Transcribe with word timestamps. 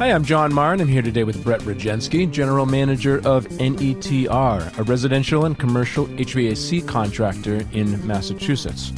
Hi, 0.00 0.12
I'm 0.12 0.24
John 0.24 0.54
Marr. 0.54 0.72
I'm 0.72 0.88
here 0.88 1.02
today 1.02 1.24
with 1.24 1.44
Brett 1.44 1.60
Rajensky, 1.60 2.32
General 2.32 2.64
Manager 2.64 3.18
of 3.26 3.46
NETR, 3.48 4.78
a 4.78 4.82
residential 4.84 5.44
and 5.44 5.58
commercial 5.58 6.06
HVAC 6.06 6.88
contractor 6.88 7.68
in 7.72 8.06
Massachusetts. 8.06 8.94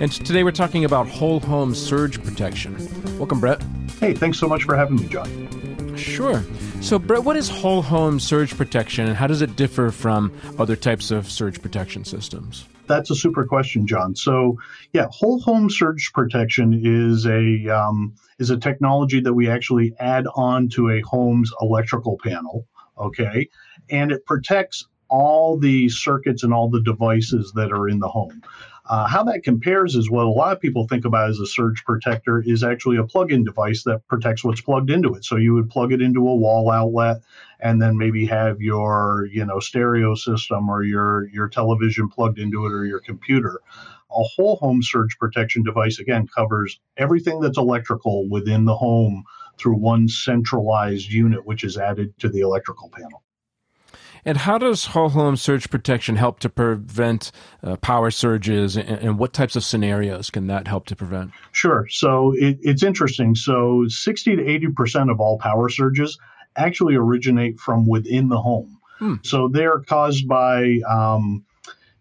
And 0.00 0.10
today 0.10 0.44
we're 0.44 0.52
talking 0.52 0.86
about 0.86 1.08
whole 1.08 1.40
home 1.40 1.74
surge 1.74 2.24
protection. 2.24 2.74
Welcome, 3.18 3.38
Brett. 3.38 3.62
Hey, 4.00 4.14
thanks 4.14 4.38
so 4.38 4.48
much 4.48 4.62
for 4.62 4.74
having 4.74 4.96
me, 4.96 5.08
John. 5.08 5.94
Sure. 5.94 6.42
So, 6.80 6.98
Brett, 6.98 7.22
what 7.22 7.36
is 7.36 7.50
whole 7.50 7.82
home 7.82 8.18
surge 8.18 8.56
protection 8.56 9.08
and 9.08 9.14
how 9.14 9.26
does 9.26 9.42
it 9.42 9.56
differ 9.56 9.90
from 9.90 10.32
other 10.58 10.74
types 10.74 11.10
of 11.10 11.30
surge 11.30 11.60
protection 11.60 12.02
systems? 12.02 12.66
That's 12.86 13.10
a 13.10 13.14
super 13.14 13.44
question, 13.44 13.86
John. 13.86 14.14
So, 14.14 14.58
yeah, 14.92 15.06
whole 15.10 15.40
home 15.40 15.68
surge 15.70 16.10
protection 16.14 16.80
is 16.84 17.26
a 17.26 17.68
um, 17.68 18.14
is 18.38 18.50
a 18.50 18.56
technology 18.56 19.20
that 19.20 19.34
we 19.34 19.48
actually 19.48 19.94
add 19.98 20.26
on 20.34 20.68
to 20.70 20.90
a 20.90 21.00
home's 21.00 21.52
electrical 21.60 22.18
panel. 22.22 22.66
Okay, 22.98 23.48
and 23.90 24.12
it 24.12 24.24
protects 24.24 24.86
all 25.08 25.58
the 25.58 25.88
circuits 25.88 26.42
and 26.42 26.52
all 26.52 26.68
the 26.68 26.82
devices 26.82 27.52
that 27.54 27.72
are 27.72 27.88
in 27.88 27.98
the 27.98 28.08
home. 28.08 28.42
Uh, 28.88 29.06
how 29.06 29.24
that 29.24 29.42
compares 29.42 29.96
is 29.96 30.08
what 30.08 30.26
a 30.26 30.30
lot 30.30 30.52
of 30.52 30.60
people 30.60 30.86
think 30.86 31.04
about 31.04 31.28
as 31.28 31.40
a 31.40 31.46
surge 31.46 31.84
protector 31.84 32.40
is 32.40 32.62
actually 32.62 32.96
a 32.96 33.04
plug-in 33.04 33.42
device 33.42 33.82
that 33.82 34.06
protects 34.06 34.44
what's 34.44 34.60
plugged 34.60 34.90
into 34.90 35.14
it. 35.14 35.24
So 35.24 35.36
you 35.36 35.54
would 35.54 35.68
plug 35.68 35.92
it 35.92 36.00
into 36.00 36.20
a 36.20 36.36
wall 36.36 36.70
outlet 36.70 37.22
and 37.58 37.82
then 37.82 37.98
maybe 37.98 38.26
have 38.26 38.60
your, 38.60 39.28
you 39.32 39.44
know, 39.44 39.58
stereo 39.58 40.14
system 40.14 40.68
or 40.68 40.84
your 40.84 41.28
your 41.30 41.48
television 41.48 42.08
plugged 42.08 42.38
into 42.38 42.64
it 42.66 42.72
or 42.72 42.84
your 42.84 43.00
computer. 43.00 43.60
A 44.10 44.22
whole 44.22 44.56
home 44.56 44.82
surge 44.82 45.18
protection 45.18 45.64
device 45.64 45.98
again 45.98 46.28
covers 46.28 46.78
everything 46.96 47.40
that's 47.40 47.58
electrical 47.58 48.28
within 48.28 48.66
the 48.66 48.76
home 48.76 49.24
through 49.58 49.76
one 49.76 50.06
centralized 50.06 51.10
unit 51.10 51.44
which 51.44 51.64
is 51.64 51.76
added 51.76 52.16
to 52.20 52.28
the 52.28 52.40
electrical 52.40 52.88
panel. 52.90 53.22
And 54.26 54.36
how 54.36 54.58
does 54.58 54.86
whole 54.86 55.08
home 55.08 55.36
surge 55.36 55.70
protection 55.70 56.16
help 56.16 56.40
to 56.40 56.48
prevent 56.50 57.30
uh, 57.62 57.76
power 57.76 58.10
surges, 58.10 58.76
and, 58.76 58.88
and, 58.88 59.18
what 59.20 59.32
types 59.32 59.54
of 59.54 59.62
scenarios 59.62 60.30
can 60.30 60.48
that 60.48 60.66
help 60.66 60.86
to 60.86 60.96
prevent? 60.96 61.30
Sure. 61.52 61.86
So 61.88 62.34
it, 62.36 62.58
it's 62.60 62.82
interesting. 62.82 63.36
So 63.36 63.84
60 63.86 64.36
to 64.36 64.42
80% 64.42 65.12
of 65.12 65.20
all 65.20 65.38
power 65.38 65.68
surges 65.68 66.18
actually 66.56 66.96
originate 66.96 67.60
from 67.60 67.86
within 67.86 68.28
the 68.28 68.40
home. 68.40 68.80
Hmm. 68.98 69.14
So 69.22 69.48
they're 69.48 69.78
caused 69.80 70.26
by 70.26 70.80
um, 70.88 71.45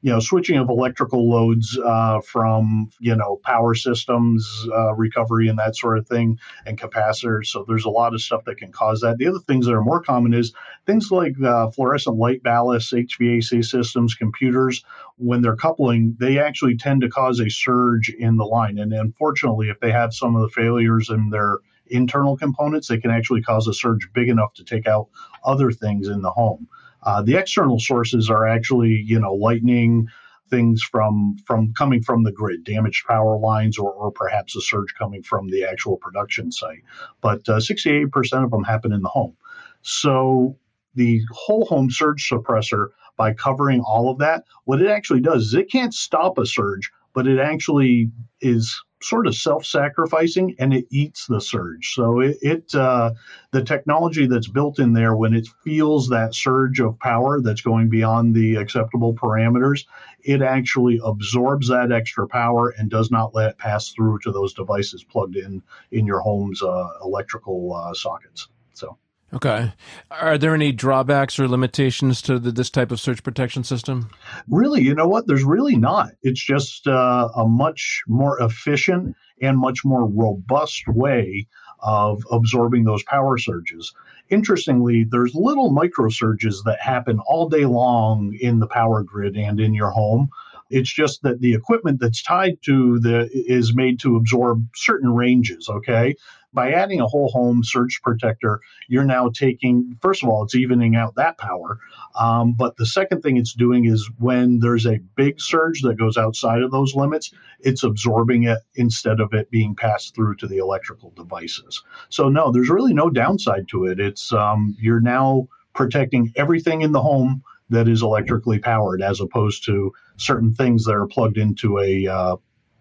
you 0.05 0.11
know, 0.11 0.19
switching 0.19 0.59
of 0.59 0.69
electrical 0.69 1.27
loads 1.27 1.79
uh, 1.83 2.21
from, 2.21 2.91
you 2.99 3.15
know, 3.15 3.39
power 3.43 3.73
systems, 3.73 4.47
uh, 4.71 4.93
recovery 4.93 5.47
and 5.47 5.57
that 5.57 5.75
sort 5.75 5.97
of 5.97 6.07
thing, 6.07 6.37
and 6.67 6.79
capacitors. 6.79 7.47
So 7.47 7.65
there's 7.67 7.85
a 7.85 7.89
lot 7.89 8.13
of 8.13 8.21
stuff 8.21 8.43
that 8.45 8.57
can 8.57 8.71
cause 8.71 9.01
that. 9.01 9.17
The 9.17 9.25
other 9.25 9.39
things 9.39 9.65
that 9.65 9.73
are 9.73 9.81
more 9.81 10.03
common 10.03 10.35
is 10.35 10.53
things 10.85 11.09
like 11.09 11.33
uh, 11.43 11.71
fluorescent 11.71 12.17
light 12.17 12.43
ballasts, 12.43 12.93
HVAC 12.93 13.65
systems, 13.65 14.13
computers. 14.13 14.85
When 15.17 15.41
they're 15.41 15.55
coupling, 15.55 16.15
they 16.19 16.37
actually 16.37 16.77
tend 16.77 17.01
to 17.01 17.09
cause 17.09 17.39
a 17.39 17.49
surge 17.49 18.09
in 18.09 18.37
the 18.37 18.45
line. 18.45 18.77
And 18.77 18.93
unfortunately, 18.93 19.69
if 19.69 19.79
they 19.79 19.91
have 19.91 20.13
some 20.13 20.35
of 20.35 20.43
the 20.43 20.49
failures 20.49 21.09
in 21.09 21.31
their 21.31 21.57
internal 21.87 22.37
components, 22.37 22.89
they 22.89 22.99
can 22.99 23.09
actually 23.09 23.41
cause 23.41 23.67
a 23.67 23.73
surge 23.73 24.07
big 24.13 24.29
enough 24.29 24.53
to 24.53 24.63
take 24.63 24.85
out 24.85 25.07
other 25.43 25.71
things 25.71 26.09
in 26.09 26.21
the 26.21 26.29
home. 26.29 26.67
Uh, 27.05 27.21
the 27.21 27.35
external 27.35 27.79
sources 27.79 28.29
are 28.29 28.47
actually, 28.47 29.03
you 29.05 29.19
know, 29.19 29.33
lightning, 29.33 30.07
things 30.49 30.83
from 30.83 31.35
from 31.45 31.73
coming 31.73 32.01
from 32.01 32.23
the 32.23 32.31
grid, 32.31 32.63
damaged 32.63 33.05
power 33.07 33.37
lines, 33.37 33.77
or, 33.77 33.91
or 33.91 34.11
perhaps 34.11 34.55
a 34.55 34.61
surge 34.61 34.93
coming 34.97 35.23
from 35.23 35.47
the 35.49 35.63
actual 35.63 35.97
production 35.97 36.51
site. 36.51 36.83
But 37.21 37.47
uh, 37.49 37.57
68% 37.57 38.43
of 38.43 38.51
them 38.51 38.63
happen 38.63 38.91
in 38.91 39.01
the 39.01 39.09
home. 39.09 39.35
So 39.81 40.57
the 40.95 41.21
whole 41.31 41.65
home 41.65 41.91
surge 41.91 42.27
suppressor, 42.29 42.89
by 43.17 43.33
covering 43.33 43.81
all 43.81 44.09
of 44.09 44.19
that, 44.19 44.43
what 44.65 44.81
it 44.81 44.89
actually 44.89 45.21
does 45.21 45.43
is 45.47 45.53
it 45.53 45.71
can't 45.71 45.93
stop 45.93 46.37
a 46.37 46.45
surge, 46.45 46.91
but 47.13 47.27
it 47.27 47.39
actually 47.39 48.11
is 48.41 48.83
sort 49.01 49.27
of 49.27 49.35
self-sacrificing 49.35 50.55
and 50.57 50.73
it 50.73 50.85
eats 50.89 51.27
the 51.27 51.39
surge. 51.39 51.93
So 51.93 52.21
it, 52.21 52.37
it 52.41 52.75
uh, 52.75 53.11
the 53.51 53.63
technology 53.63 54.25
that's 54.25 54.47
built 54.47 54.79
in 54.79 54.93
there 54.93 55.15
when 55.15 55.33
it 55.33 55.47
feels 55.63 56.09
that 56.09 56.33
surge 56.33 56.79
of 56.79 56.97
power 56.99 57.41
that's 57.41 57.61
going 57.61 57.89
beyond 57.89 58.33
the 58.33 58.55
acceptable 58.55 59.13
parameters 59.13 59.85
it 60.25 60.41
actually 60.41 60.99
absorbs 61.03 61.69
that 61.69 61.91
extra 61.91 62.27
power 62.27 62.73
and 62.77 62.89
does 62.89 63.11
not 63.11 63.35
let 63.35 63.51
it 63.51 63.57
pass 63.57 63.89
through 63.91 64.19
to 64.19 64.31
those 64.31 64.53
devices 64.53 65.03
plugged 65.03 65.35
in 65.35 65.61
in 65.91 66.05
your 66.05 66.19
home's 66.19 66.61
uh, 66.61 66.89
electrical 67.03 67.73
uh, 67.73 67.93
sockets. 67.93 68.47
So 68.73 68.97
Okay. 69.35 69.73
Are 70.11 70.37
there 70.37 70.53
any 70.55 70.71
drawbacks 70.71 71.37
or 71.37 71.47
limitations 71.47 72.21
to 72.23 72.39
the, 72.39 72.51
this 72.51 72.69
type 72.69 72.91
of 72.91 73.01
surge 73.01 73.21
protection 73.21 73.65
system? 73.65 74.09
Really, 74.49 74.81
you 74.81 74.95
know 74.95 75.07
what? 75.07 75.27
There's 75.27 75.43
really 75.43 75.75
not. 75.75 76.11
It's 76.23 76.43
just 76.43 76.87
uh, 76.87 77.27
a 77.35 77.45
much 77.45 78.03
more 78.07 78.41
efficient 78.41 79.15
and 79.41 79.57
much 79.57 79.83
more 79.83 80.05
robust 80.05 80.87
way 80.87 81.47
of 81.81 82.23
absorbing 82.31 82.85
those 82.85 83.03
power 83.03 83.37
surges. 83.37 83.93
Interestingly, 84.29 85.03
there's 85.03 85.35
little 85.35 85.69
micro 85.71 86.09
surges 86.09 86.63
that 86.63 86.81
happen 86.81 87.19
all 87.27 87.49
day 87.49 87.65
long 87.65 88.33
in 88.39 88.59
the 88.59 88.67
power 88.67 89.03
grid 89.03 89.35
and 89.35 89.59
in 89.59 89.73
your 89.73 89.91
home. 89.91 90.29
It's 90.71 90.91
just 90.91 91.21
that 91.21 91.41
the 91.41 91.53
equipment 91.53 91.99
that's 91.99 92.23
tied 92.23 92.57
to 92.63 92.99
the 92.99 93.29
is 93.31 93.75
made 93.75 93.99
to 93.99 94.15
absorb 94.15 94.67
certain 94.75 95.13
ranges. 95.13 95.69
Okay, 95.69 96.15
by 96.55 96.71
adding 96.71 97.01
a 97.01 97.07
whole 97.07 97.29
home 97.29 97.63
surge 97.63 97.99
protector, 98.01 98.61
you're 98.87 99.05
now 99.05 99.29
taking, 99.29 99.97
first 100.01 100.23
of 100.23 100.29
all, 100.29 100.43
it's 100.43 100.55
evening 100.55 100.95
out 100.95 101.15
that 101.15 101.37
power. 101.37 101.79
Um, 102.19 102.53
but 102.53 102.77
the 102.77 102.85
second 102.85 103.21
thing 103.21 103.37
it's 103.37 103.53
doing 103.53 103.85
is 103.85 104.09
when 104.17 104.59
there's 104.59 104.87
a 104.87 104.99
big 105.15 105.39
surge 105.39 105.81
that 105.81 105.99
goes 105.99 106.17
outside 106.17 106.61
of 106.61 106.71
those 106.71 106.95
limits, 106.95 107.31
it's 107.59 107.83
absorbing 107.83 108.43
it 108.43 108.59
instead 108.75 109.19
of 109.19 109.33
it 109.33 109.51
being 109.51 109.75
passed 109.75 110.15
through 110.15 110.35
to 110.37 110.47
the 110.47 110.57
electrical 110.57 111.11
devices. 111.11 111.83
So, 112.09 112.29
no, 112.29 112.51
there's 112.51 112.69
really 112.69 112.93
no 112.93 113.09
downside 113.09 113.67
to 113.69 113.85
it. 113.85 113.99
It's 113.99 114.31
um, 114.31 114.75
you're 114.79 115.01
now 115.01 115.47
protecting 115.73 116.31
everything 116.35 116.81
in 116.81 116.93
the 116.93 117.01
home 117.01 117.43
that 117.69 117.87
is 117.87 118.01
electrically 118.01 118.59
powered 118.59 119.01
as 119.01 119.19
opposed 119.19 119.65
to 119.65 119.91
certain 120.17 120.53
things 120.53 120.85
that 120.85 120.93
are 120.93 121.07
plugged 121.07 121.37
into 121.37 121.79
a 121.79 122.07
uh, 122.07 122.35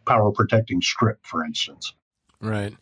power 0.06 0.30
protecting 0.30 0.80
strip, 0.80 1.18
for 1.22 1.44
instance. 1.44 1.94
Right. 2.40 2.74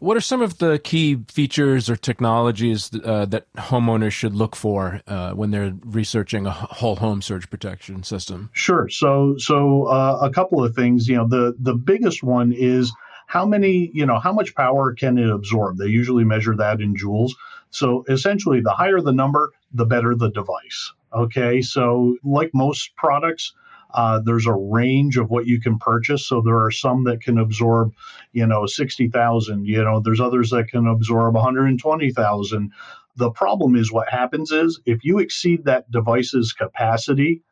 What 0.00 0.16
are 0.16 0.20
some 0.20 0.42
of 0.42 0.58
the 0.58 0.78
key 0.78 1.18
features 1.28 1.88
or 1.88 1.96
technologies 1.96 2.90
uh, 3.04 3.26
that 3.26 3.52
homeowners 3.54 4.12
should 4.12 4.34
look 4.34 4.56
for 4.56 5.00
uh, 5.06 5.32
when 5.32 5.50
they're 5.50 5.74
researching 5.84 6.46
a 6.46 6.50
whole 6.50 6.96
home 6.96 7.22
surge 7.22 7.48
protection 7.50 8.02
system? 8.02 8.50
Sure. 8.52 8.88
So, 8.88 9.36
so 9.38 9.84
uh, 9.84 10.18
a 10.22 10.30
couple 10.30 10.64
of 10.64 10.74
things. 10.74 11.08
You 11.08 11.16
know, 11.16 11.28
the 11.28 11.56
the 11.58 11.74
biggest 11.74 12.22
one 12.22 12.52
is 12.52 12.92
how 13.26 13.46
many, 13.46 13.90
you 13.94 14.04
know, 14.04 14.18
how 14.18 14.32
much 14.32 14.54
power 14.54 14.92
can 14.92 15.18
it 15.18 15.30
absorb? 15.30 15.78
They 15.78 15.86
usually 15.86 16.24
measure 16.24 16.56
that 16.56 16.80
in 16.80 16.94
joules. 16.94 17.32
So 17.70 18.04
essentially, 18.08 18.60
the 18.60 18.72
higher 18.72 19.00
the 19.00 19.12
number, 19.12 19.52
the 19.72 19.86
better 19.86 20.14
the 20.14 20.30
device. 20.30 20.92
Okay. 21.14 21.62
So, 21.62 22.16
like 22.22 22.50
most 22.52 22.94
products, 22.96 23.54
uh, 23.94 24.20
there's 24.24 24.46
a 24.46 24.52
range 24.52 25.16
of 25.16 25.30
what 25.30 25.46
you 25.46 25.60
can 25.60 25.78
purchase. 25.78 26.26
So 26.26 26.40
there 26.40 26.60
are 26.60 26.70
some 26.70 27.04
that 27.04 27.22
can 27.22 27.38
absorb, 27.38 27.92
you 28.32 28.46
know, 28.46 28.66
60,000. 28.66 29.66
You 29.66 29.84
know, 29.84 30.00
there's 30.00 30.20
others 30.20 30.50
that 30.50 30.68
can 30.68 30.86
absorb 30.86 31.34
120,000. 31.34 32.72
The 33.16 33.30
problem 33.30 33.76
is 33.76 33.92
what 33.92 34.08
happens 34.08 34.50
is 34.52 34.80
if 34.86 35.04
you 35.04 35.18
exceed 35.18 35.64
that 35.64 35.90
device's 35.90 36.52
capacity, 36.52 37.42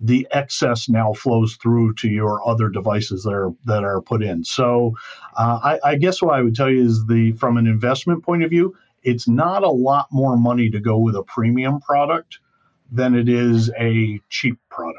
the 0.00 0.26
excess 0.30 0.88
now 0.88 1.12
flows 1.12 1.56
through 1.56 1.94
to 1.94 2.08
your 2.08 2.46
other 2.48 2.70
devices 2.70 3.24
that 3.24 3.32
are 3.32 3.50
that 3.66 3.84
are 3.84 4.00
put 4.00 4.22
in. 4.22 4.44
So, 4.44 4.94
uh, 5.36 5.60
I, 5.62 5.90
I 5.90 5.96
guess 5.96 6.22
what 6.22 6.34
I 6.34 6.40
would 6.40 6.54
tell 6.54 6.70
you 6.70 6.82
is 6.82 7.04
the 7.06 7.32
from 7.32 7.58
an 7.58 7.66
investment 7.66 8.24
point 8.24 8.42
of 8.42 8.50
view, 8.50 8.74
it's 9.02 9.28
not 9.28 9.62
a 9.62 9.70
lot 9.70 10.06
more 10.10 10.36
money 10.36 10.70
to 10.70 10.80
go 10.80 10.96
with 10.96 11.16
a 11.16 11.22
premium 11.22 11.80
product 11.80 12.38
than 12.90 13.14
it 13.14 13.28
is 13.28 13.70
a 13.78 14.20
cheap 14.30 14.58
product. 14.70 14.89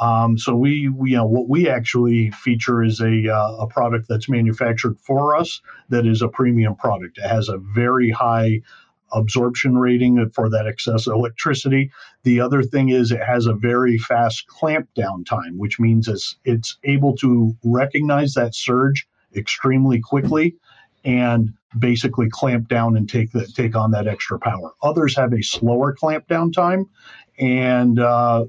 Um, 0.00 0.38
so 0.38 0.56
we, 0.56 0.88
we, 0.88 1.10
you 1.10 1.16
know, 1.18 1.26
what 1.26 1.48
we 1.48 1.68
actually 1.68 2.30
feature 2.30 2.82
is 2.82 3.00
a, 3.00 3.28
uh, 3.28 3.56
a 3.60 3.66
product 3.66 4.08
that's 4.08 4.30
manufactured 4.30 4.98
for 4.98 5.36
us 5.36 5.60
that 5.90 6.06
is 6.06 6.22
a 6.22 6.28
premium 6.28 6.74
product. 6.74 7.18
It 7.18 7.28
has 7.28 7.48
a 7.48 7.58
very 7.58 8.10
high 8.10 8.62
absorption 9.12 9.76
rating 9.76 10.30
for 10.30 10.48
that 10.48 10.66
excess 10.66 11.06
electricity. 11.06 11.90
The 12.22 12.40
other 12.40 12.62
thing 12.62 12.88
is 12.90 13.12
it 13.12 13.22
has 13.22 13.46
a 13.46 13.52
very 13.52 13.98
fast 13.98 14.46
clamp 14.46 14.88
down 14.94 15.24
time, 15.24 15.58
which 15.58 15.78
means 15.78 16.08
it's 16.08 16.36
it's 16.44 16.78
able 16.84 17.16
to 17.16 17.54
recognize 17.64 18.34
that 18.34 18.54
surge 18.54 19.06
extremely 19.36 20.00
quickly 20.00 20.56
and 21.04 21.52
basically 21.78 22.28
clamp 22.30 22.68
down 22.68 22.96
and 22.96 23.08
take 23.08 23.32
the, 23.32 23.46
take 23.46 23.76
on 23.76 23.90
that 23.92 24.06
extra 24.06 24.38
power. 24.38 24.72
Others 24.82 25.16
have 25.16 25.32
a 25.32 25.42
slower 25.42 25.92
clamp 25.92 26.26
down 26.28 26.52
time, 26.52 26.86
and 27.38 27.98
uh, 27.98 28.44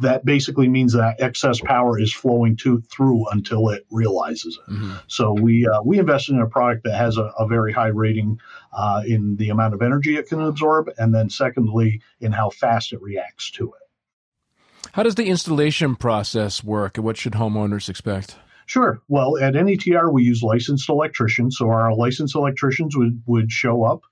that 0.00 0.24
basically 0.24 0.68
means 0.68 0.92
that 0.92 1.20
excess 1.20 1.60
power 1.60 1.98
is 1.98 2.12
flowing 2.12 2.56
to 2.56 2.80
through 2.82 3.26
until 3.30 3.68
it 3.70 3.86
realizes 3.90 4.58
it. 4.66 4.72
Mm-hmm. 4.72 4.94
So 5.06 5.32
we 5.32 5.66
uh, 5.66 5.82
we 5.82 5.98
invested 5.98 6.34
in 6.34 6.40
a 6.40 6.46
product 6.46 6.84
that 6.84 6.96
has 6.96 7.16
a, 7.16 7.32
a 7.38 7.46
very 7.46 7.72
high 7.72 7.88
rating 7.88 8.40
uh, 8.72 9.02
in 9.06 9.36
the 9.36 9.50
amount 9.50 9.74
of 9.74 9.82
energy 9.82 10.16
it 10.16 10.28
can 10.28 10.40
absorb, 10.40 10.90
and 10.98 11.14
then 11.14 11.30
secondly 11.30 12.02
in 12.20 12.32
how 12.32 12.50
fast 12.50 12.92
it 12.92 13.00
reacts 13.00 13.50
to 13.52 13.66
it. 13.66 14.88
How 14.92 15.02
does 15.02 15.16
the 15.16 15.26
installation 15.26 15.96
process 15.96 16.64
work, 16.64 16.96
and 16.96 17.04
what 17.04 17.16
should 17.16 17.34
homeowners 17.34 17.88
expect? 17.88 18.36
Sure. 18.66 19.00
Well, 19.08 19.38
at 19.38 19.54
NETR, 19.54 20.12
we 20.12 20.24
use 20.24 20.42
licensed 20.42 20.88
electricians. 20.88 21.56
So 21.56 21.70
our 21.70 21.94
licensed 21.94 22.34
electricians 22.34 22.96
would, 22.96 23.22
would 23.26 23.52
show 23.52 23.84
up. 23.84 24.02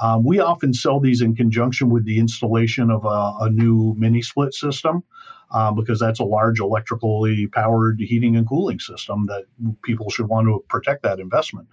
Um, 0.00 0.24
we 0.24 0.38
often 0.40 0.72
sell 0.72 1.00
these 1.00 1.20
in 1.20 1.34
conjunction 1.34 1.90
with 1.90 2.04
the 2.04 2.18
installation 2.18 2.90
of 2.90 3.04
a, 3.04 3.44
a 3.44 3.50
new 3.50 3.94
mini 3.98 4.22
split 4.22 4.54
system 4.54 5.02
uh, 5.50 5.72
because 5.72 5.98
that's 5.98 6.20
a 6.20 6.24
large 6.24 6.60
electrically 6.60 7.46
powered 7.48 8.00
heating 8.00 8.36
and 8.36 8.48
cooling 8.48 8.78
system 8.78 9.26
that 9.26 9.44
people 9.82 10.10
should 10.10 10.28
want 10.28 10.46
to 10.46 10.64
protect 10.68 11.02
that 11.02 11.18
investment. 11.18 11.68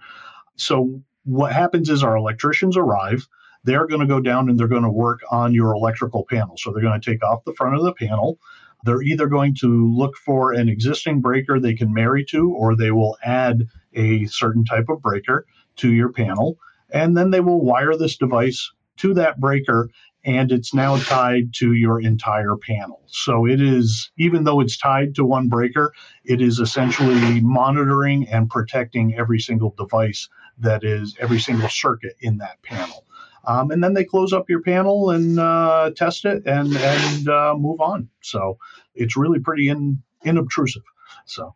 So, 0.56 1.00
what 1.24 1.52
happens 1.52 1.90
is 1.90 2.02
our 2.02 2.16
electricians 2.16 2.76
arrive. 2.76 3.28
They're 3.64 3.86
going 3.86 4.00
to 4.00 4.06
go 4.06 4.20
down 4.20 4.48
and 4.48 4.58
they're 4.58 4.68
going 4.68 4.82
to 4.82 4.90
work 4.90 5.20
on 5.30 5.52
your 5.52 5.74
electrical 5.74 6.24
panel. 6.28 6.56
So, 6.56 6.72
they're 6.72 6.82
going 6.82 7.00
to 7.00 7.10
take 7.10 7.22
off 7.22 7.44
the 7.44 7.54
front 7.54 7.76
of 7.76 7.84
the 7.84 7.92
panel. 7.92 8.38
They're 8.84 9.02
either 9.02 9.26
going 9.26 9.54
to 9.56 9.92
look 9.92 10.16
for 10.16 10.52
an 10.52 10.68
existing 10.68 11.20
breaker 11.20 11.58
they 11.58 11.74
can 11.74 11.92
marry 11.92 12.24
to, 12.26 12.50
or 12.50 12.76
they 12.76 12.90
will 12.90 13.16
add 13.24 13.66
a 13.94 14.26
certain 14.26 14.64
type 14.64 14.88
of 14.88 15.02
breaker 15.02 15.46
to 15.76 15.92
your 15.92 16.12
panel. 16.12 16.58
And 16.90 17.16
then 17.16 17.30
they 17.30 17.40
will 17.40 17.64
wire 17.64 17.96
this 17.96 18.16
device 18.16 18.70
to 18.98 19.14
that 19.14 19.40
breaker 19.40 19.88
and 20.24 20.52
it's 20.52 20.74
now 20.74 20.96
tied 20.96 21.54
to 21.54 21.72
your 21.72 22.00
entire 22.00 22.56
panel. 22.56 23.02
So 23.06 23.46
it 23.46 23.62
is, 23.62 24.10
even 24.18 24.44
though 24.44 24.60
it's 24.60 24.76
tied 24.76 25.14
to 25.14 25.24
one 25.24 25.48
breaker, 25.48 25.92
it 26.24 26.42
is 26.42 26.58
essentially 26.58 27.40
monitoring 27.40 28.28
and 28.28 28.50
protecting 28.50 29.14
every 29.14 29.38
single 29.38 29.74
device 29.78 30.28
that 30.58 30.84
is 30.84 31.16
every 31.20 31.38
single 31.38 31.68
circuit 31.68 32.16
in 32.20 32.38
that 32.38 32.60
panel. 32.62 33.06
Um, 33.46 33.70
and 33.70 33.82
then 33.82 33.94
they 33.94 34.04
close 34.04 34.32
up 34.32 34.50
your 34.50 34.60
panel 34.60 35.10
and 35.10 35.38
uh, 35.38 35.92
test 35.96 36.24
it 36.24 36.42
and 36.44 36.76
and 36.76 37.28
uh, 37.28 37.54
move 37.56 37.80
on. 37.80 38.10
So 38.20 38.58
it's 38.94 39.16
really 39.16 39.38
pretty 39.38 39.68
in, 39.68 40.02
inobtrusive. 40.26 40.82
So 41.24 41.54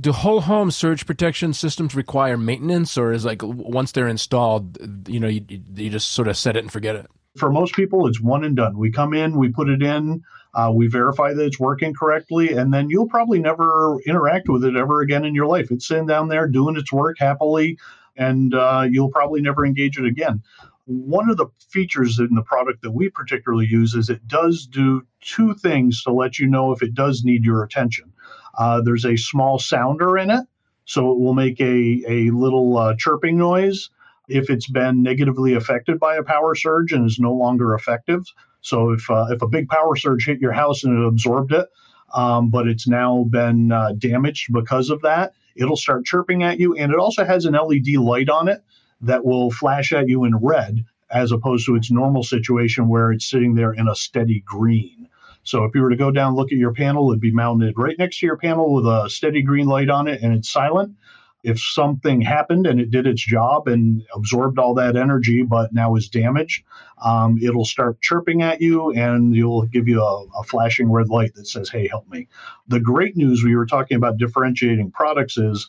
do 0.00 0.12
whole 0.12 0.40
home 0.40 0.70
surge 0.70 1.06
protection 1.06 1.52
systems 1.52 1.94
require 1.94 2.36
maintenance 2.36 2.98
or 2.98 3.12
is 3.12 3.24
like 3.24 3.42
once 3.42 3.92
they're 3.92 4.08
installed 4.08 4.78
you 5.08 5.20
know 5.20 5.28
you, 5.28 5.44
you 5.48 5.90
just 5.90 6.10
sort 6.10 6.28
of 6.28 6.36
set 6.36 6.56
it 6.56 6.60
and 6.60 6.72
forget 6.72 6.96
it? 6.96 7.06
For 7.36 7.50
most 7.50 7.74
people 7.74 8.06
it's 8.06 8.20
one 8.20 8.44
and 8.44 8.56
done. 8.56 8.78
We 8.78 8.90
come 8.90 9.14
in 9.14 9.36
we 9.36 9.50
put 9.50 9.68
it 9.68 9.82
in 9.82 10.22
uh, 10.54 10.72
we 10.74 10.86
verify 10.86 11.32
that 11.34 11.44
it's 11.44 11.58
working 11.58 11.94
correctly 11.94 12.52
and 12.52 12.72
then 12.72 12.88
you'll 12.90 13.08
probably 13.08 13.40
never 13.40 13.98
interact 14.06 14.48
with 14.48 14.64
it 14.64 14.76
ever 14.76 15.00
again 15.00 15.24
in 15.24 15.34
your 15.34 15.46
life. 15.46 15.70
It's 15.70 15.86
sitting 15.86 16.06
down 16.06 16.28
there 16.28 16.46
doing 16.48 16.76
its 16.76 16.92
work 16.92 17.16
happily 17.18 17.78
and 18.16 18.54
uh, 18.54 18.86
you'll 18.88 19.10
probably 19.10 19.40
never 19.40 19.66
engage 19.66 19.98
it 19.98 20.06
again. 20.06 20.42
One 20.86 21.30
of 21.30 21.38
the 21.38 21.46
features 21.70 22.18
in 22.18 22.34
the 22.34 22.42
product 22.42 22.82
that 22.82 22.92
we 22.92 23.08
particularly 23.08 23.66
use 23.66 23.94
is 23.94 24.10
it 24.10 24.28
does 24.28 24.66
do 24.66 25.02
two 25.20 25.54
things 25.54 26.02
to 26.02 26.12
let 26.12 26.38
you 26.38 26.46
know 26.46 26.72
if 26.72 26.82
it 26.82 26.94
does 26.94 27.24
need 27.24 27.44
your 27.44 27.64
attention 27.64 28.12
uh, 28.58 28.80
there's 28.82 29.04
a 29.04 29.16
small 29.16 29.58
sounder 29.58 30.18
in 30.18 30.30
it, 30.30 30.44
so 30.84 31.12
it 31.12 31.18
will 31.18 31.34
make 31.34 31.60
a, 31.60 32.02
a 32.06 32.30
little 32.30 32.76
uh, 32.76 32.94
chirping 32.96 33.38
noise 33.38 33.90
if 34.28 34.50
it's 34.50 34.68
been 34.68 35.02
negatively 35.02 35.54
affected 35.54 35.98
by 36.00 36.16
a 36.16 36.22
power 36.22 36.54
surge 36.54 36.92
and 36.92 37.06
is 37.06 37.18
no 37.18 37.32
longer 37.32 37.74
effective. 37.74 38.24
So 38.60 38.90
if 38.90 39.10
uh, 39.10 39.26
if 39.30 39.42
a 39.42 39.48
big 39.48 39.68
power 39.68 39.96
surge 39.96 40.26
hit 40.26 40.40
your 40.40 40.52
house 40.52 40.84
and 40.84 40.98
it 40.98 41.06
absorbed 41.06 41.52
it, 41.52 41.68
um, 42.14 42.50
but 42.50 42.66
it's 42.66 42.88
now 42.88 43.24
been 43.28 43.72
uh, 43.72 43.92
damaged 43.98 44.52
because 44.52 44.90
of 44.90 45.02
that, 45.02 45.34
it'll 45.56 45.76
start 45.76 46.04
chirping 46.04 46.42
at 46.42 46.58
you, 46.58 46.74
and 46.74 46.92
it 46.92 46.98
also 46.98 47.24
has 47.24 47.44
an 47.44 47.54
LED 47.54 47.96
light 47.96 48.28
on 48.28 48.48
it 48.48 48.62
that 49.00 49.24
will 49.24 49.50
flash 49.50 49.92
at 49.92 50.08
you 50.08 50.24
in 50.24 50.36
red 50.36 50.84
as 51.10 51.30
opposed 51.30 51.66
to 51.66 51.76
its 51.76 51.90
normal 51.90 52.22
situation 52.22 52.88
where 52.88 53.12
it's 53.12 53.28
sitting 53.28 53.54
there 53.54 53.72
in 53.72 53.88
a 53.88 53.94
steady 53.94 54.42
green. 54.46 55.03
So 55.44 55.64
if 55.64 55.74
you 55.74 55.82
were 55.82 55.90
to 55.90 55.96
go 55.96 56.10
down, 56.10 56.34
look 56.34 56.52
at 56.52 56.58
your 56.58 56.72
panel, 56.72 57.10
it'd 57.10 57.20
be 57.20 57.30
mounted 57.30 57.74
right 57.76 57.98
next 57.98 58.18
to 58.20 58.26
your 58.26 58.36
panel 58.36 58.74
with 58.74 58.86
a 58.86 59.08
steady 59.08 59.42
green 59.42 59.66
light 59.66 59.90
on 59.90 60.08
it 60.08 60.22
and 60.22 60.34
it's 60.34 60.50
silent. 60.50 60.96
If 61.42 61.60
something 61.60 62.22
happened 62.22 62.66
and 62.66 62.80
it 62.80 62.90
did 62.90 63.06
its 63.06 63.22
job 63.22 63.68
and 63.68 64.02
absorbed 64.14 64.58
all 64.58 64.72
that 64.74 64.96
energy, 64.96 65.42
but 65.42 65.74
now 65.74 65.94
is 65.94 66.08
damaged, 66.08 66.64
um, 67.04 67.38
it'll 67.42 67.66
start 67.66 68.00
chirping 68.00 68.40
at 68.40 68.62
you 68.62 68.92
and 68.92 69.36
you'll 69.36 69.66
give 69.66 69.86
you 69.86 70.02
a, 70.02 70.24
a 70.40 70.42
flashing 70.44 70.90
red 70.90 71.10
light 71.10 71.34
that 71.34 71.46
says, 71.46 71.68
Hey, 71.68 71.86
help 71.86 72.08
me. 72.08 72.28
The 72.68 72.80
great 72.80 73.14
news 73.14 73.44
we 73.44 73.54
were 73.54 73.66
talking 73.66 73.98
about 73.98 74.16
differentiating 74.16 74.92
products 74.92 75.36
is 75.36 75.68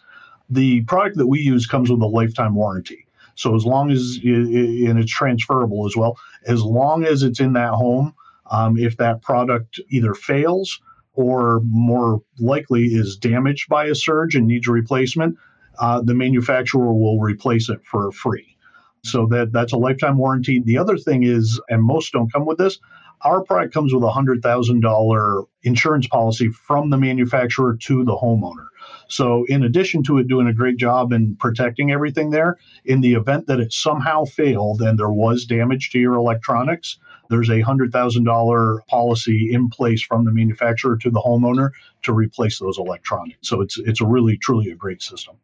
the 0.50 0.82
product 0.84 1.18
that 1.18 1.28
we 1.28 1.42
use 1.42 1.68
comes 1.68 1.90
with 1.92 2.02
a 2.02 2.08
lifetime 2.08 2.56
warranty. 2.56 3.06
So 3.36 3.54
as 3.54 3.66
long 3.66 3.92
as, 3.92 4.18
and 4.24 4.98
it's 4.98 5.12
transferable 5.12 5.86
as 5.86 5.98
well, 5.98 6.18
as 6.46 6.64
long 6.64 7.04
as 7.04 7.22
it's 7.22 7.42
in 7.42 7.52
that 7.54 7.72
home, 7.72 8.14
um, 8.52 8.78
if 8.78 8.98
that 8.98 9.22
product 9.22 9.80
either 9.90 10.14
fails 10.14 10.80
or 11.14 11.62
more 11.64 12.22
likely 12.40 12.86
is 12.86 13.18
damaged 13.18 13.70
by 13.70 13.86
a 13.86 13.96
surge 13.96 14.36
and 14.36 14.48
needs 14.48 14.68
replacement, 14.68 15.38
uh, 15.80 16.02
the 16.02 16.14
manufacturer 16.14 16.94
will 16.94 17.20
replace 17.20 17.70
it 17.70 17.80
for 17.86 18.12
free. 18.12 18.56
So 19.04 19.28
that 19.28 19.52
that's 19.52 19.74
a 19.74 19.78
lifetime 19.78 20.18
warranty. 20.18 20.62
The 20.64 20.78
other 20.78 20.98
thing 20.98 21.24
is, 21.24 21.60
and 21.70 21.84
most 21.84 22.12
don't 22.12 22.32
come 22.32 22.46
with 22.46 22.58
this, 22.58 22.80
our 23.22 23.44
product 23.44 23.74
comes 23.74 23.94
with 23.94 24.04
a 24.04 24.10
hundred 24.10 24.42
thousand 24.42 24.82
dollar 24.82 25.44
insurance 25.64 26.08
policy 26.08 26.50
from 26.50 26.90
the 26.90 26.98
manufacturer 26.98 27.78
to 27.82 28.04
the 28.04 28.16
homeowner. 28.16 28.68
So, 29.08 29.46
in 29.48 29.64
addition 29.64 30.04
to 30.04 30.18
it 30.18 30.28
doing 30.28 30.48
a 30.48 30.54
great 30.54 30.78
job 30.78 31.14
in 31.14 31.36
protecting 31.36 31.92
everything 31.92 32.32
there, 32.32 32.58
in 32.84 33.02
the 33.02 33.14
event 33.14 33.48
that 33.48 33.60
it 33.60 33.74
somehow 33.74 34.26
failed 34.26 34.82
and 34.82 34.98
there 34.98 35.12
was 35.12 35.46
damage 35.46 35.92
to 35.92 36.00
your 36.00 36.16
electronics, 36.16 36.98
there's 37.30 37.50
a 37.50 37.62
$100,000 37.62 38.88
policy 38.88 39.54
in 39.54 39.70
place 39.70 40.04
from 40.04 40.26
the 40.26 40.32
manufacturer 40.32 40.98
to 40.98 41.10
the 41.10 41.20
homeowner 41.20 41.72
to 42.04 42.14
replace 42.14 42.60
those 42.60 42.78
electronics. 42.78 43.48
So, 43.48 43.62
it's, 43.62 43.78
it's 43.78 44.02
a 44.02 44.06
really, 44.06 44.38
truly 44.38 44.72
a 44.72 44.76
great 44.76 45.02
system. 45.02 45.38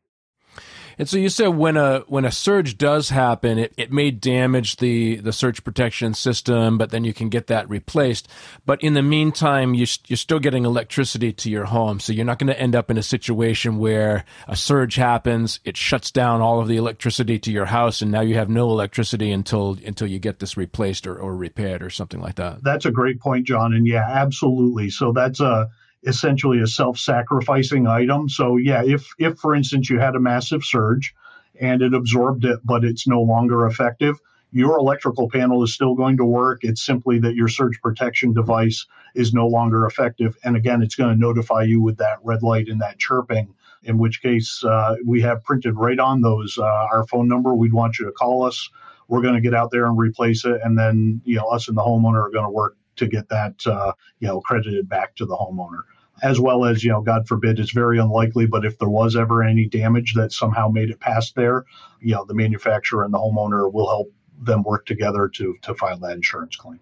And 1.02 1.10
so 1.10 1.18
you 1.18 1.30
said 1.30 1.48
when 1.48 1.78
a 1.78 2.02
when 2.02 2.26
a 2.26 2.32
surge 2.32 2.78
does 2.78 3.10
happen, 3.10 3.58
it, 3.58 3.74
it 3.76 3.92
may 3.92 4.12
damage 4.12 4.76
the 4.76 5.16
the 5.16 5.34
surge 5.34 5.64
protection 5.64 6.14
system, 6.14 6.78
but 6.78 6.92
then 6.92 7.04
you 7.04 7.12
can 7.12 7.30
get 7.30 7.48
that 7.48 7.68
replaced. 7.68 8.28
But 8.68 8.84
in 8.84 8.94
the 8.94 9.02
meantime, 9.02 9.74
you, 9.74 9.88
you're 10.06 10.18
still 10.18 10.38
getting 10.38 10.64
electricity 10.64 11.34
to 11.34 11.50
your 11.50 11.66
home, 11.66 12.00
so 12.00 12.14
you're 12.14 12.24
not 12.24 12.38
going 12.38 12.54
to 12.54 12.60
end 12.60 12.76
up 12.76 12.92
in 12.92 13.00
a 13.00 13.02
situation 13.02 13.80
where 13.80 14.26
a 14.48 14.56
surge 14.56 14.94
happens, 14.94 15.60
it 15.66 15.76
shuts 15.76 16.12
down 16.12 16.40
all 16.40 16.62
of 16.62 16.68
the 16.68 16.78
electricity 16.78 17.40
to 17.40 17.52
your 17.52 17.66
house, 17.66 18.04
and 18.04 18.12
now 18.12 18.22
you 18.22 18.36
have 18.36 18.50
no 18.50 18.70
electricity 18.70 19.32
until 19.32 19.80
until 19.84 20.06
you 20.06 20.20
get 20.20 20.38
this 20.38 20.56
replaced 20.56 21.08
or, 21.08 21.18
or 21.18 21.36
repaired 21.36 21.82
or 21.82 21.90
something 21.90 22.22
like 22.22 22.36
that. 22.36 22.62
That's 22.62 22.86
a 22.86 22.92
great 22.92 23.20
point, 23.20 23.48
John. 23.48 23.74
And 23.74 23.88
yeah, 23.88 24.06
absolutely. 24.08 24.92
So 24.92 25.14
that's 25.14 25.40
a 25.40 25.68
essentially 26.04 26.60
a 26.62 26.68
self-sacrificing 26.68 27.88
item. 27.88 28.30
So 28.30 28.58
yeah, 28.58 28.84
if 28.84 29.08
if 29.20 29.38
for 29.38 29.56
instance 29.56 29.90
you 29.90 30.00
had 30.00 30.16
a 30.16 30.20
massive 30.20 30.64
surge 30.64 31.14
and 31.60 31.82
it 31.82 31.94
absorbed 31.94 32.46
it, 32.46 32.60
but 32.64 32.84
it's 32.84 33.08
no 33.08 33.22
longer 33.22 33.66
effective, 33.68 34.18
your 34.52 34.78
electrical 34.78 35.30
panel 35.30 35.64
is 35.64 35.74
still 35.74 35.96
going 35.96 36.18
to 36.18 36.26
work. 36.26 36.60
It's 36.64 36.84
simply 36.84 37.20
that 37.20 37.36
your 37.36 37.48
surge 37.48 37.80
protection 37.82 38.34
device 38.34 38.86
is 39.16 39.34
no 39.34 39.48
longer 39.48 39.86
effective. 39.86 40.36
And 40.44 40.56
again, 40.56 40.82
it's 40.82 40.96
going 40.96 41.14
to 41.14 41.20
notify 41.20 41.64
you 41.64 41.82
with 41.82 41.98
that 41.98 42.18
red 42.24 42.44
light 42.44 42.68
and 42.68 42.82
that 42.82 42.98
chirping, 42.98 43.54
in 43.84 43.98
which 43.98 44.22
case 44.22 44.64
uh, 44.64 44.96
we 45.06 45.22
have 45.22 45.44
printed 45.44 45.76
right 45.78 46.00
on 46.00 46.22
those 46.22 46.58
uh, 46.58 46.64
our 46.64 47.06
phone 47.08 47.28
number. 47.28 47.54
We'd 47.54 47.74
want 47.74 48.00
you 48.00 48.06
to 48.06 48.12
call 48.12 48.44
us. 48.44 48.70
We're 49.08 49.22
going 49.22 49.36
to 49.36 49.42
get 49.42 49.54
out 49.54 49.72
there 49.72 49.86
and 49.86 49.98
replace 49.98 50.46
it. 50.46 50.60
And 50.64 50.78
then, 50.78 51.22
you 51.26 51.36
know, 51.36 51.46
us 51.46 51.68
and 51.68 51.78
the 51.78 51.82
homeowner 51.82 52.26
are 52.26 52.32
going 52.32 52.46
to 52.46 52.52
work 52.52 52.78
to 53.02 53.08
get 53.08 53.30
that 53.30 53.56
uh, 53.68 53.94
you 54.20 54.28
know 54.28 54.40
credited 54.42 54.88
back 54.88 55.16
to 55.16 55.26
the 55.26 55.36
homeowner. 55.36 55.84
As 56.24 56.40
well 56.40 56.66
as 56.66 56.84
you 56.84 56.92
know 56.92 57.02
god 57.02 57.28
forbid 57.28 57.60
it's 57.60 57.72
very 57.72 57.98
unlikely 58.00 58.46
but 58.46 58.64
if 58.64 58.78
there 58.78 58.90
was 58.90 59.16
ever 59.16 59.44
any 59.44 59.68
damage 59.68 60.14
that 60.14 60.32
somehow 60.32 60.70
made 60.70 60.90
it 60.90 61.00
past 61.00 61.36
there 61.36 61.66
you 62.00 62.14
know 62.14 62.26
the 62.26 62.36
manufacturer 62.36 63.04
and 63.04 63.14
the 63.14 63.18
homeowner 63.18 63.72
will 63.72 63.90
help 63.90 64.08
them 64.42 64.64
work 64.64 64.86
together 64.86 65.30
to 65.36 65.58
to 65.62 65.74
file 65.76 65.98
that 66.00 66.14
insurance 66.14 66.56
claim. 66.56 66.80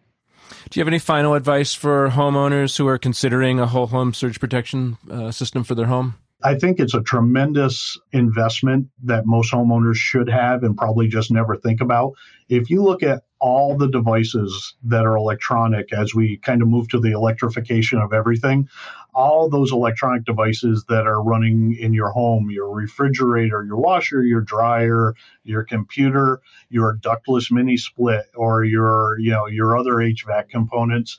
Do 0.69 0.79
you 0.79 0.81
have 0.81 0.87
any 0.87 0.99
final 0.99 1.35
advice 1.35 1.73
for 1.73 2.09
homeowners 2.09 2.77
who 2.77 2.87
are 2.87 2.97
considering 2.97 3.59
a 3.59 3.67
whole 3.67 3.87
home 3.87 4.13
surge 4.13 4.39
protection 4.39 4.97
uh, 5.09 5.31
system 5.31 5.63
for 5.63 5.75
their 5.75 5.85
home? 5.85 6.15
I 6.41 6.55
think 6.55 6.79
it's 6.79 6.93
a 6.93 7.01
tremendous 7.01 7.97
investment 8.13 8.87
that 9.03 9.25
most 9.25 9.51
homeowners 9.51 9.95
should 9.95 10.29
have 10.29 10.63
and 10.63 10.77
probably 10.77 11.07
just 11.07 11.31
never 11.31 11.57
think 11.57 11.81
about. 11.81 12.13
If 12.47 12.69
you 12.69 12.81
look 12.81 13.03
at 13.03 13.23
all 13.39 13.77
the 13.77 13.87
devices 13.87 14.75
that 14.83 15.05
are 15.05 15.15
electronic 15.15 15.93
as 15.93 16.13
we 16.13 16.37
kind 16.37 16.61
of 16.61 16.67
move 16.67 16.89
to 16.89 16.99
the 16.99 17.11
electrification 17.11 17.99
of 17.99 18.13
everything, 18.13 18.67
all 19.13 19.49
those 19.49 19.71
electronic 19.71 20.25
devices 20.25 20.85
that 20.89 21.07
are 21.07 21.23
running 21.23 21.75
in 21.79 21.93
your 21.93 22.09
home, 22.09 22.49
your 22.51 22.69
refrigerator, 22.73 23.63
your 23.63 23.77
washer, 23.77 24.23
your 24.23 24.41
dryer, 24.41 25.13
your 25.43 25.63
computer, 25.63 26.41
your 26.69 26.93
ductless 26.93 27.51
mini 27.51 27.77
split 27.77 28.25
or 28.35 28.63
your, 28.63 29.17
you 29.19 29.31
know, 29.31 29.47
your 29.47 29.77
other 29.77 29.93
HVAC 29.95 30.49
components, 30.49 31.17